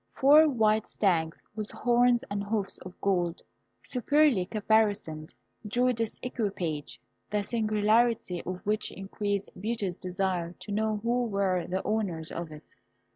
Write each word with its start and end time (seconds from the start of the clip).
Four 0.15 0.49
white 0.49 0.87
stags, 0.87 1.45
with 1.55 1.69
horns 1.69 2.23
and 2.31 2.43
hoofs 2.43 2.79
of 2.79 2.99
gold, 3.01 3.43
superbly 3.83 4.47
caparisoned, 4.47 5.31
drew 5.67 5.93
this 5.93 6.19
equipage, 6.23 6.99
the 7.29 7.43
singularity 7.43 8.41
of 8.41 8.65
which 8.65 8.91
increased 8.91 9.51
Beauty's 9.61 9.97
desire 9.97 10.53
to 10.53 10.71
know 10.71 10.97
who 11.03 11.25
were 11.25 11.67
the 11.67 11.83
owners 11.83 12.31
of 12.31 12.51
it. 12.51 12.75